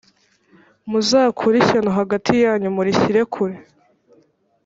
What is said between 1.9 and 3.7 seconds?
hagati yanyu murishyire kure.